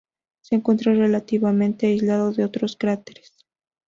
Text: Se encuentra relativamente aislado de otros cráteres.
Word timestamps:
Se 0.41 0.55
encuentra 0.55 0.95
relativamente 0.95 1.85
aislado 1.85 2.31
de 2.31 2.43
otros 2.43 2.75
cráteres. 2.75 3.33